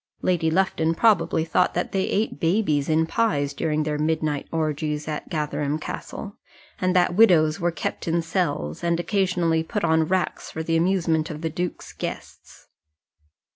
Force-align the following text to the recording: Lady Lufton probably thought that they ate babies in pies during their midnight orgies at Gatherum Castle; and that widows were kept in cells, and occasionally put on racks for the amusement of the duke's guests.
Lady 0.23 0.49
Lufton 0.49 0.95
probably 0.95 1.45
thought 1.45 1.75
that 1.75 1.91
they 1.91 2.05
ate 2.05 2.39
babies 2.39 2.89
in 2.89 3.05
pies 3.05 3.53
during 3.53 3.83
their 3.83 3.99
midnight 3.99 4.47
orgies 4.51 5.07
at 5.07 5.29
Gatherum 5.29 5.77
Castle; 5.77 6.37
and 6.79 6.95
that 6.95 7.13
widows 7.13 7.59
were 7.59 7.69
kept 7.69 8.07
in 8.07 8.23
cells, 8.23 8.83
and 8.83 8.99
occasionally 8.99 9.61
put 9.61 9.83
on 9.83 10.05
racks 10.07 10.49
for 10.49 10.63
the 10.63 10.75
amusement 10.75 11.29
of 11.29 11.41
the 11.41 11.51
duke's 11.51 11.93
guests. 11.93 12.65